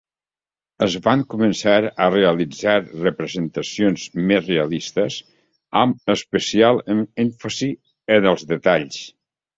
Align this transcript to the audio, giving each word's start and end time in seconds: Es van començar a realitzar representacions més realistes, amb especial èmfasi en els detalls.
Es 0.85 0.93
van 1.07 1.19
començar 1.33 1.73
a 2.05 2.07
realitzar 2.13 2.77
representacions 3.03 4.05
més 4.31 4.47
realistes, 4.53 5.19
amb 5.83 6.15
especial 6.15 6.83
èmfasi 7.25 7.73
en 8.17 8.31
els 8.33 8.49
detalls. 8.55 9.03